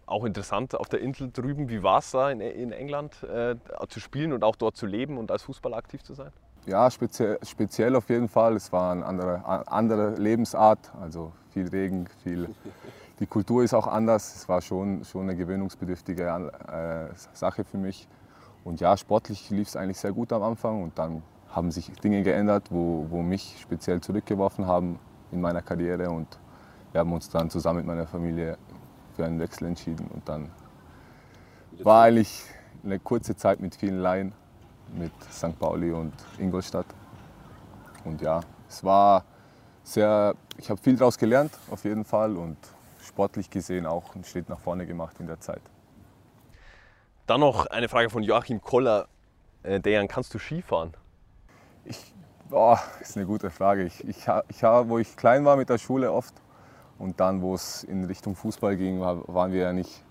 auch 0.05 0.23
interessant 0.23 0.73
auf 0.75 0.87
der 0.87 1.01
Insel 1.01 1.29
drüben. 1.29 1.69
Wie 1.69 1.83
war 1.83 1.99
es 1.99 2.11
da 2.11 2.31
in, 2.31 2.39
in 2.39 2.71
England 2.71 3.21
äh, 3.23 3.55
zu 3.89 3.99
spielen 3.99 4.31
und 4.31 4.43
auch 4.43 4.55
dort 4.55 4.77
zu 4.77 4.85
leben 4.85 5.17
und 5.17 5.29
als 5.29 5.43
Fußballer 5.43 5.75
aktiv 5.75 6.01
zu 6.01 6.13
sein? 6.13 6.31
Ja, 6.65 6.89
speziell, 6.89 7.37
speziell 7.43 7.95
auf 7.95 8.09
jeden 8.09 8.29
Fall. 8.29 8.55
Es 8.55 8.71
war 8.71 8.93
eine 8.93 9.05
andere, 9.05 9.67
andere 9.67 10.15
Lebensart, 10.15 10.91
also 11.01 11.33
viel 11.51 11.67
Regen, 11.67 12.07
viel. 12.23 12.49
Die 13.19 13.27
Kultur 13.27 13.63
ist 13.63 13.73
auch 13.73 13.87
anders. 13.87 14.35
Es 14.35 14.47
war 14.47 14.61
schon, 14.61 15.03
schon 15.03 15.23
eine 15.23 15.35
gewöhnungsbedürftige 15.35 16.23
äh, 16.23 17.07
Sache 17.33 17.65
für 17.65 17.77
mich. 17.77 18.07
Und 18.63 18.79
ja, 18.79 18.95
sportlich 18.95 19.49
lief 19.49 19.67
es 19.67 19.75
eigentlich 19.75 19.99
sehr 19.99 20.13
gut 20.13 20.31
am 20.31 20.43
Anfang 20.43 20.81
und 20.81 20.97
dann 20.97 21.21
haben 21.51 21.71
sich 21.71 21.91
Dinge 21.93 22.23
geändert, 22.23 22.67
wo, 22.69 23.07
wo 23.09 23.21
mich 23.21 23.57
speziell 23.61 24.01
zurückgeworfen 24.01 24.67
haben 24.67 24.99
in 25.31 25.41
meiner 25.41 25.61
Karriere 25.61 26.09
und 26.09 26.27
wir 26.91 26.99
haben 26.99 27.13
uns 27.13 27.29
dann 27.29 27.49
zusammen 27.49 27.77
mit 27.77 27.87
meiner 27.87 28.07
Familie 28.07 28.57
für 29.15 29.25
einen 29.25 29.39
Wechsel 29.39 29.67
entschieden 29.67 30.07
und 30.13 30.27
dann 30.27 30.49
war 31.83 32.03
eigentlich 32.03 32.43
eine 32.83 32.99
kurze 32.99 33.35
Zeit 33.35 33.59
mit 33.59 33.75
vielen 33.75 33.99
Laien 33.99 34.33
mit 34.93 35.11
St. 35.31 35.57
Pauli 35.59 35.91
und 35.91 36.13
Ingolstadt 36.37 36.87
und 38.05 38.21
ja, 38.21 38.41
es 38.67 38.83
war 38.83 39.23
sehr, 39.83 40.35
ich 40.57 40.69
habe 40.69 40.79
viel 40.79 40.95
daraus 40.97 41.17
gelernt 41.17 41.51
auf 41.69 41.83
jeden 41.83 42.05
Fall 42.05 42.37
und 42.37 42.57
sportlich 43.03 43.49
gesehen 43.49 43.85
auch 43.85 44.15
einen 44.15 44.23
Schritt 44.23 44.49
nach 44.49 44.59
vorne 44.59 44.85
gemacht 44.85 45.19
in 45.19 45.27
der 45.27 45.39
Zeit. 45.39 45.61
Dann 47.25 47.41
noch 47.41 47.67
eine 47.67 47.89
Frage 47.89 48.09
von 48.09 48.23
Joachim 48.23 48.61
Koller. 48.61 49.07
Äh, 49.61 49.79
Dejan, 49.79 50.07
kannst 50.07 50.33
du 50.33 50.39
Skifahren? 50.39 50.93
Ich, 51.89 52.13
oh, 52.51 52.77
ist 53.01 53.17
eine 53.17 53.25
gute 53.25 53.49
Frage. 53.49 53.83
Ich, 53.83 54.07
ich, 54.07 54.27
ich, 54.47 54.63
wo 54.63 54.99
ich 54.99 55.17
klein 55.17 55.43
war 55.43 55.57
mit 55.57 55.69
der 55.69 55.79
Schule 55.79 56.11
oft 56.11 56.35
und 56.99 57.19
dann, 57.19 57.41
wo 57.41 57.55
es 57.55 57.83
in 57.83 58.05
Richtung 58.05 58.35
Fußball 58.35 58.77
ging, 58.77 59.01
waren 59.01 59.51
wir 59.51 59.61
ja 59.61 59.73
nicht, 59.73 60.03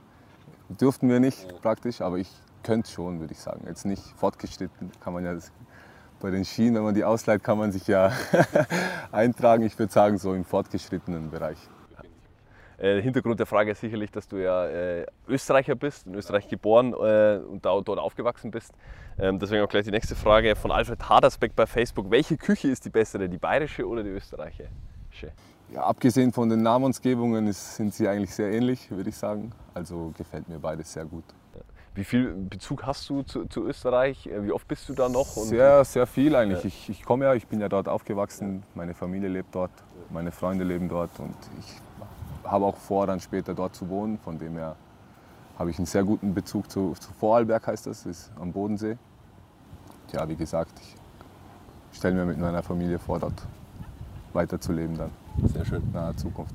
durften 0.68 1.08
wir 1.08 1.20
nicht 1.20 1.62
praktisch, 1.62 2.00
aber 2.00 2.18
ich 2.18 2.30
könnte 2.64 2.90
schon, 2.90 3.20
würde 3.20 3.32
ich 3.32 3.38
sagen. 3.38 3.64
Jetzt 3.68 3.86
nicht 3.86 4.02
fortgeschritten, 4.16 4.90
kann 5.00 5.12
man 5.12 5.24
ja 5.24 5.36
bei 6.18 6.30
den 6.30 6.44
Skien, 6.44 6.74
wenn 6.74 6.82
man 6.82 6.94
die 6.94 7.04
ausleiht, 7.04 7.44
kann 7.44 7.58
man 7.58 7.70
sich 7.70 7.86
ja 7.86 8.10
eintragen. 9.12 9.62
Ich 9.62 9.78
würde 9.78 9.92
sagen, 9.92 10.18
so 10.18 10.34
im 10.34 10.44
fortgeschrittenen 10.44 11.30
Bereich. 11.30 11.58
Äh, 12.78 13.02
Hintergrund 13.02 13.40
der 13.40 13.46
Frage 13.46 13.72
ist 13.72 13.80
sicherlich, 13.80 14.10
dass 14.12 14.28
du 14.28 14.36
ja 14.36 14.66
äh, 14.66 15.06
Österreicher 15.26 15.74
bist, 15.74 16.06
in 16.06 16.14
Österreich 16.14 16.48
geboren 16.48 16.92
äh, 16.92 17.40
und 17.44 17.64
da, 17.64 17.80
dort 17.80 17.98
aufgewachsen 17.98 18.52
bist. 18.52 18.72
Ähm, 19.18 19.40
deswegen 19.40 19.64
auch 19.64 19.68
gleich 19.68 19.84
die 19.84 19.90
nächste 19.90 20.14
Frage 20.14 20.54
von 20.54 20.70
Alfred 20.70 21.08
Hadersbeck 21.08 21.56
bei 21.56 21.66
Facebook. 21.66 22.08
Welche 22.10 22.36
Küche 22.36 22.68
ist 22.68 22.84
die 22.84 22.90
bessere, 22.90 23.28
die 23.28 23.38
bayerische 23.38 23.86
oder 23.86 24.04
die 24.04 24.10
österreichische? 24.10 24.68
Ja, 25.74 25.82
abgesehen 25.82 26.32
von 26.32 26.48
den 26.48 26.62
Namensgebungen 26.62 27.48
ist, 27.48 27.76
sind 27.76 27.92
sie 27.92 28.06
eigentlich 28.06 28.32
sehr 28.32 28.52
ähnlich, 28.52 28.90
würde 28.92 29.10
ich 29.10 29.16
sagen. 29.16 29.50
Also 29.74 30.12
gefällt 30.16 30.48
mir 30.48 30.60
beides 30.60 30.92
sehr 30.92 31.04
gut. 31.04 31.24
Wie 31.94 32.04
viel 32.04 32.32
Bezug 32.32 32.86
hast 32.86 33.10
du 33.10 33.22
zu, 33.22 33.46
zu 33.46 33.66
Österreich? 33.66 34.28
Äh, 34.28 34.44
wie 34.44 34.52
oft 34.52 34.68
bist 34.68 34.88
du 34.88 34.94
da 34.94 35.08
noch? 35.08 35.26
sehr, 35.26 35.84
sehr 35.84 36.06
viel 36.06 36.36
eigentlich. 36.36 36.60
Ja. 36.60 36.68
Ich, 36.68 36.88
ich 36.90 37.04
komme 37.04 37.24
ja, 37.24 37.34
ich 37.34 37.48
bin 37.48 37.60
ja 37.60 37.68
dort 37.68 37.88
aufgewachsen, 37.88 38.62
meine 38.76 38.94
Familie 38.94 39.28
lebt 39.28 39.52
dort, 39.52 39.72
meine 40.10 40.30
Freunde 40.30 40.62
leben 40.62 40.88
dort 40.88 41.18
und 41.18 41.34
ich 41.58 41.82
habe 42.50 42.64
auch 42.64 42.76
vor, 42.76 43.06
dann 43.06 43.20
später 43.20 43.54
dort 43.54 43.74
zu 43.74 43.88
wohnen. 43.88 44.18
Von 44.18 44.38
dem 44.38 44.56
her 44.56 44.76
habe 45.58 45.70
ich 45.70 45.78
einen 45.78 45.86
sehr 45.86 46.04
guten 46.04 46.34
Bezug 46.34 46.70
zu, 46.70 46.94
zu 46.98 47.12
Vorarlberg, 47.12 47.66
heißt 47.66 47.86
das, 47.86 48.06
ist 48.06 48.30
am 48.40 48.52
Bodensee. 48.52 48.96
Ja, 50.12 50.28
wie 50.28 50.36
gesagt, 50.36 50.72
ich 51.92 51.98
stelle 51.98 52.14
mir 52.14 52.24
mit 52.24 52.38
meiner 52.38 52.62
Familie 52.62 52.98
vor, 52.98 53.18
dort 53.18 53.46
weiterzuleben 54.32 54.96
dann. 54.96 55.10
Sehr 55.44 55.64
schön. 55.64 55.82
In 55.82 55.92
naher 55.92 56.16
Zukunft. 56.16 56.54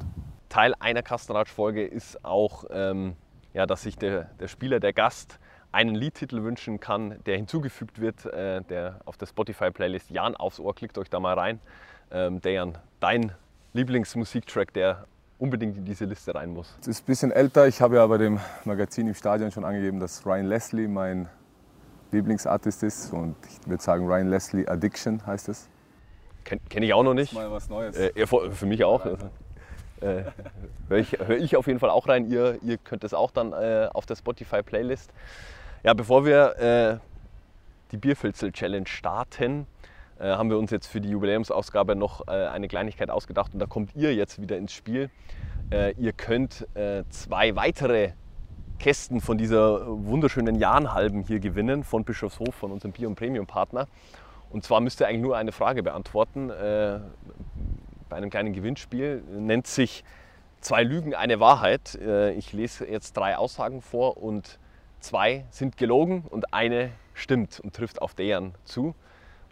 Teil 0.50 0.74
einer 0.80 1.02
Kastenratsch-Folge 1.02 1.86
ist 1.86 2.24
auch, 2.24 2.66
ähm, 2.70 3.16
ja, 3.54 3.66
dass 3.66 3.84
sich 3.84 3.98
der, 3.98 4.26
der 4.40 4.48
Spieler, 4.48 4.80
der 4.80 4.94
Gast, 4.94 5.40
einen 5.72 5.96
Liedtitel 5.96 6.44
wünschen 6.44 6.80
kann, 6.80 7.20
der 7.26 7.36
hinzugefügt 7.38 8.00
wird, 8.00 8.26
äh, 8.26 8.62
der 8.62 9.00
auf 9.06 9.18
der 9.18 9.26
Spotify-Playlist 9.26 10.12
Jan 10.12 10.36
aufs 10.36 10.60
Ohr. 10.60 10.76
Klickt 10.76 10.98
euch 11.00 11.10
da 11.10 11.20
mal 11.20 11.34
rein. 11.34 11.60
Ähm, 12.12 12.40
Dejan, 12.42 12.78
dein 13.00 13.32
Lieblingsmusiktrack, 13.74 14.72
der 14.74 15.08
unbedingt 15.40 15.78
in 15.78 15.86
diese 15.86 16.06
Liste 16.06 16.34
rein 16.36 16.52
muss. 16.52 16.76
Es 16.82 16.88
ist 16.88 17.04
ein 17.04 17.06
bisschen 17.06 17.32
älter. 17.32 17.68
Ich 17.68 17.82
habe 17.82 17.96
ja 17.96 18.08
bei 18.08 18.18
dem 18.18 18.40
Magazin 18.66 19.08
im 19.08 19.14
Stadion 19.14 19.52
schon 19.52 19.66
angegeben, 19.66 20.00
dass 20.00 20.26
Ryan 20.26 20.46
Leslie 20.46 20.88
mein 20.88 21.28
Lieblingsartist 22.12 22.84
ist. 22.84 23.12
Und 23.14 23.36
ich 23.48 23.68
würde 23.68 23.84
sagen, 23.84 24.06
Ryan 24.06 24.30
Leslie 24.30 24.68
Addiction 24.68 25.26
heißt 25.26 25.50
es. 25.50 25.70
Kenne 26.44 26.62
kenn 26.70 26.84
ich 26.84 26.94
auch 26.94 27.04
noch 27.04 27.14
nicht. 27.14 27.34
Mal 27.34 27.52
was 27.52 27.70
Neues. 27.70 27.96
Äh, 27.98 28.26
für 28.28 28.66
mich 28.66 28.84
auch. 28.84 29.04
Also, 29.06 29.30
äh, 30.02 30.24
Höre 30.90 30.98
ich, 30.98 31.18
hör 31.18 31.38
ich, 31.38 31.56
auf 31.56 31.68
jeden 31.68 31.80
Fall 31.80 31.90
auch 31.90 32.08
rein. 32.08 32.30
Ihr, 32.30 32.60
ihr 32.62 32.78
könnt 32.78 33.04
es 33.04 33.14
auch 33.14 33.32
dann 33.32 33.54
äh, 33.54 33.88
auf 33.94 34.06
der 34.06 34.16
Spotify-Playlist. 34.16 35.12
Ja, 35.84 35.94
bevor 35.94 36.26
wir 36.26 36.58
äh, 36.60 36.98
die 37.92 37.98
Bierfilzel-Challenge 37.98 38.88
starten, 38.88 39.66
äh, 40.24 40.38
haben 40.38 40.50
wir 40.50 40.58
uns 40.58 40.72
jetzt 40.72 40.88
für 40.88 41.02
die 41.02 41.10
Jubiläumsausgabe 41.10 41.96
noch 41.98 42.28
äh, 42.28 42.32
eine 42.32 42.70
Kleinigkeit 42.70 43.10
ausgedacht 43.10 43.54
und 43.54 43.60
da 43.60 43.66
kommt 43.66 43.94
ihr 43.94 44.16
jetzt 44.16 44.42
wieder 44.42 44.58
ins 44.58 44.72
Spiel. 44.72 45.10
Äh, 45.70 45.94
ihr 45.98 46.14
könnt 46.14 46.66
zwei 47.10 47.56
weitere 47.56 48.12
Kästen 48.80 49.22
von 49.22 49.38
dieser 49.38 49.86
wunderschönen 49.88 50.56
Jahnhalben 50.56 51.24
hier 51.24 51.40
gewinnen 51.40 51.84
von 51.84 52.04
Bischofshof, 52.04 52.56
von 52.56 52.72
unserem 52.72 52.92
Bier- 52.92 53.08
und 53.08 53.16
Premium-Partner. 53.16 53.88
Und 54.50 54.64
zwar 54.64 54.82
müsst 54.82 55.02
ihr 55.02 55.08
eigentlich 55.08 55.22
nur 55.22 55.38
eine 55.38 55.52
Frage 55.52 55.84
beantworten 55.84 56.48
bei 56.50 58.16
einem 58.16 58.30
kleinen 58.30 58.54
Gewinnspiel. 58.54 59.24
Nennt 59.40 59.68
sich 59.68 60.04
Zwei 60.62 60.84
Lügen, 60.84 61.14
eine 61.14 61.42
Wahrheit. 61.42 62.00
Ich 62.38 62.54
lese 62.54 62.86
jetzt 62.88 63.18
drei 63.18 63.36
Aussagen 63.36 63.82
vor 63.82 64.16
und 64.16 64.60
zwei 65.02 65.44
sind 65.50 65.76
gelogen 65.76 66.24
und 66.30 66.54
eine 66.54 66.92
stimmt 67.14 67.60
und 67.60 67.76
trifft 67.76 68.02
auf 68.02 68.14
deren 68.14 68.54
zu. 68.64 68.96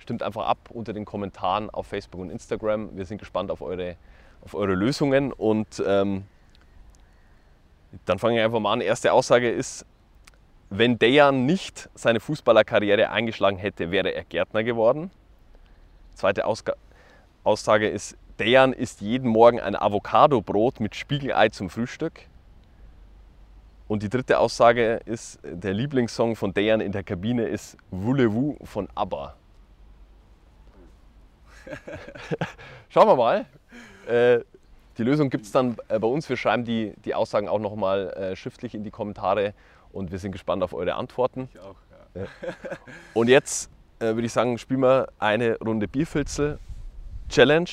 Stimmt 0.02 0.24
einfach 0.24 0.48
ab 0.48 0.58
unter 0.72 0.94
den 0.94 1.06
Kommentaren 1.06 1.70
auf 1.70 1.86
Facebook 1.86 2.22
und 2.22 2.32
Instagram. 2.32 2.98
Wir 2.98 3.06
sind 3.06 3.20
gespannt 3.20 3.52
auf 3.52 3.62
eure, 3.62 3.98
auf 4.44 4.56
eure 4.56 4.74
Lösungen 4.74 5.32
und 5.32 5.82
ähm, 5.86 6.24
dann 8.06 8.18
fange 8.18 8.40
ich 8.40 8.44
einfach 8.44 8.60
mal 8.60 8.74
an. 8.74 8.82
Erste 8.82 9.14
Aussage 9.14 9.52
ist, 9.52 9.86
wenn 10.72 10.98
Dejan 10.98 11.46
nicht 11.46 11.88
seine 11.94 12.20
Fußballerkarriere 12.20 13.12
eingeschlagen 13.12 13.58
hätte, 13.58 13.92
wäre 13.92 14.12
er 14.12 14.24
Gärtner 14.24 14.64
geworden. 14.64 15.12
Zweite 16.16 16.48
Ausga 16.48 16.74
Aussage 17.44 17.88
ist, 17.88 18.18
Dejan 18.40 18.74
isst 18.74 19.02
jeden 19.02 19.30
Morgen 19.30 19.60
ein 19.60 19.76
Avocado-Brot 19.76 20.80
mit 20.80 20.96
Spiegelei 20.96 21.50
zum 21.50 21.70
Frühstück. 21.70 22.22
Und 23.88 24.02
die 24.02 24.10
dritte 24.10 24.40
Aussage 24.40 25.02
ist, 25.06 25.40
der 25.44 25.74
Lieblingssong 25.74 26.36
von 26.36 26.56
Dejan 26.56 26.82
in 26.82 26.92
der 26.92 27.04
Kabine 27.04 27.46
ist 27.46 27.78
Voulez-vous 27.92 28.58
von 28.64 28.88
ABBA. 28.96 29.36
Schauen 32.90 33.08
wir 33.08 33.16
mal. 33.16 33.46
Äh, 34.08 34.40
die 34.98 35.04
Lösung 35.04 35.30
gibt 35.30 35.46
es 35.46 35.52
dann 35.52 35.78
äh, 35.88 36.00
bei 36.00 36.08
uns. 36.08 36.28
Wir 36.30 36.38
schreiben 36.38 36.66
die, 36.66 36.94
die 37.06 37.16
Aussagen 37.16 37.48
auch 37.48 37.60
nochmal 37.60 38.10
äh, 38.12 38.36
schriftlich 38.36 38.76
in 38.76 38.84
die 38.84 38.92
Kommentare 38.92 39.54
und 39.92 40.12
wir 40.12 40.20
sind 40.20 40.32
gespannt 40.32 40.64
auf 40.64 40.74
eure 40.74 40.96
Antworten. 40.96 41.50
Ich 41.54 41.60
auch, 41.60 41.76
ja. 42.16 42.28
Und 43.14 43.30
jetzt 43.30 43.70
äh, 44.00 44.06
würde 44.06 44.26
ich 44.26 44.34
sagen, 44.34 44.58
spielen 44.58 44.82
wir 44.82 45.08
eine 45.20 45.58
Runde 45.60 45.88
Bierfilzel 45.88 46.60
Challenge 47.30 47.70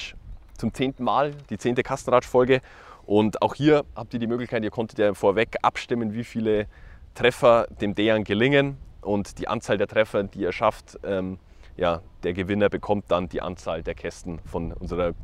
zum 0.57 0.73
zehnten 0.75 1.05
Mal, 1.05 1.33
die 1.51 1.59
zehnte 1.59 1.83
Kastenratsch-Folge. 1.83 2.61
Und 3.07 3.43
auch 3.43 3.55
hier 3.55 3.85
habt 3.97 4.13
ihr 4.13 4.21
die 4.21 4.27
Möglichkeit, 4.27 4.63
ihr 4.63 4.71
konntet 4.71 4.99
ja 4.99 5.15
vorweg 5.15 5.57
abstimmen, 5.63 6.13
wie 6.13 6.25
viele 6.25 6.67
Treffer 7.15 7.67
dem 7.81 7.95
Dejan 7.95 8.25
gelingen. 8.25 8.77
Und 9.01 9.39
die 9.39 9.49
Anzahl 9.49 9.79
der 9.79 9.87
Treffer, 9.87 10.25
die 10.25 10.45
er 10.45 10.53
schafft, 10.53 10.99
ähm, 11.05 11.39
ja, 11.79 12.03
der 12.25 12.35
Gewinner 12.35 12.69
bekommt 12.69 13.05
dann 13.09 13.29
die 13.29 13.41
Anzahl 13.41 13.83
der 13.83 13.95
Kästen 13.95 14.41
von 14.45 14.73
unserer 14.73 15.15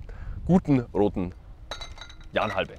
guten 0.46 0.80
roten 0.94 1.34
Jahnhalbe. 2.32 2.74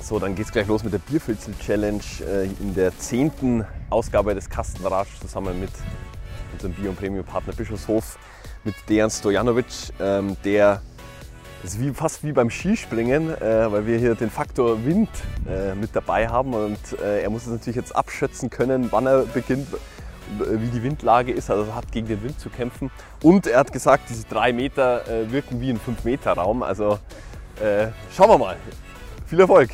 So, 0.00 0.18
dann 0.18 0.34
geht 0.34 0.46
es 0.46 0.52
gleich 0.52 0.68
los 0.68 0.84
mit 0.84 0.92
der 0.92 0.98
Bierfilzel-Challenge 0.98 2.02
äh, 2.20 2.44
in 2.60 2.74
der 2.74 2.96
zehnten 2.98 3.64
Ausgabe 3.90 4.34
des 4.34 4.48
Kastenratsch 4.48 5.18
zusammen 5.20 5.58
mit 5.58 5.70
unserem 6.52 6.74
Bio- 6.74 6.90
und 6.90 6.98
Premium-Partner 6.98 7.54
Bischofshof, 7.54 8.18
mit 8.64 8.74
Dejan 8.88 9.10
Stojanovic, 9.10 9.92
ähm, 9.98 10.36
der 10.44 10.82
das 11.64 11.76
ist 11.76 11.80
wie, 11.80 11.94
fast 11.94 12.22
wie 12.22 12.32
beim 12.32 12.50
Skispringen, 12.50 13.30
äh, 13.40 13.72
weil 13.72 13.86
wir 13.86 13.96
hier 13.96 14.14
den 14.14 14.28
Faktor 14.28 14.84
Wind 14.84 15.08
äh, 15.48 15.74
mit 15.74 15.96
dabei 15.96 16.28
haben 16.28 16.52
und 16.52 16.78
äh, 17.02 17.22
er 17.22 17.30
muss 17.30 17.46
es 17.46 17.52
natürlich 17.52 17.76
jetzt 17.76 17.96
abschätzen 17.96 18.50
können, 18.50 18.88
wann 18.92 19.06
er 19.06 19.22
beginnt, 19.22 19.68
wie 20.38 20.66
die 20.66 20.82
Windlage 20.82 21.32
ist, 21.32 21.50
also 21.50 21.64
er 21.64 21.74
hat 21.74 21.90
gegen 21.90 22.06
den 22.06 22.22
Wind 22.22 22.38
zu 22.38 22.50
kämpfen. 22.50 22.90
Und 23.22 23.46
er 23.46 23.60
hat 23.60 23.72
gesagt, 23.72 24.10
diese 24.10 24.24
drei 24.24 24.52
Meter 24.52 25.08
äh, 25.08 25.32
wirken 25.32 25.58
wie 25.62 25.70
ein 25.70 25.80
5-Meter-Raum. 25.80 26.62
Also 26.62 26.98
äh, 27.62 27.88
schauen 28.14 28.28
wir 28.28 28.38
mal. 28.38 28.56
Viel 29.26 29.40
Erfolg! 29.40 29.70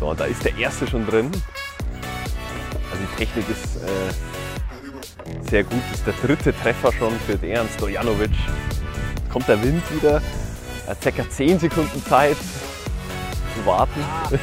So, 0.00 0.14
da 0.14 0.24
ist 0.24 0.42
der 0.42 0.56
erste 0.56 0.86
schon 0.86 1.06
drin. 1.06 1.30
Also 2.90 3.04
die 3.04 3.16
Technik 3.18 3.44
ist 3.50 3.76
äh, 3.76 5.46
sehr 5.50 5.62
gut. 5.62 5.82
Das 5.90 5.98
ist 5.98 6.06
der 6.06 6.14
dritte 6.26 6.56
Treffer 6.56 6.90
schon 6.90 7.12
für 7.26 7.36
Dejan 7.36 7.68
Stojanovic. 7.76 8.30
Jetzt 8.30 9.30
kommt 9.30 9.46
der 9.46 9.62
Wind 9.62 9.82
wieder. 9.94 10.22
Er 10.86 10.92
hat 10.92 11.02
ca. 11.02 11.28
10 11.28 11.58
Sekunden 11.58 12.02
Zeit 12.06 12.38
zu 12.38 13.66
warten. 13.66 14.02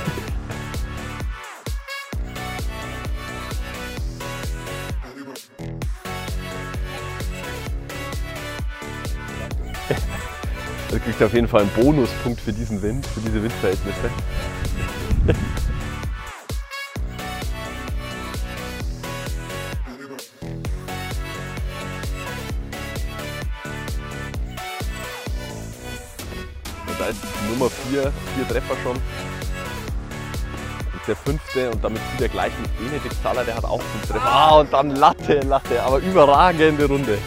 Er 10.89 10.99
kriegt 10.99 11.21
auf 11.21 11.33
jeden 11.33 11.47
Fall 11.47 11.61
einen 11.61 11.69
Bonuspunkt 11.71 12.39
für 12.39 12.53
diesen 12.53 12.81
Wind, 12.81 13.05
für 13.05 13.19
diese 13.19 13.43
Windverhältnisse. 13.43 14.09
Da 27.07 27.11
ist 27.11 27.23
Nummer 27.49 27.69
4, 27.89 28.11
vier 28.35 28.47
Treffer 28.47 28.75
schon. 28.83 28.97
Der 31.07 31.15
fünfte 31.15 31.71
und 31.71 31.81
damit 31.81 32.01
zieht 32.11 32.21
er 32.21 32.29
gleich 32.29 32.51
mit 32.59 32.77
Benedikt 32.77 33.15
Saller, 33.23 33.45
der 33.45 33.55
hat 33.55 33.63
auch 33.63 33.81
fünf 33.81 34.07
Treffer. 34.07 34.25
Ah, 34.25 34.59
und 34.59 34.73
dann 34.73 34.91
Latte, 34.91 35.39
Latte, 35.39 35.81
aber 35.81 35.99
überragende 35.99 36.85
Runde. 36.85 37.17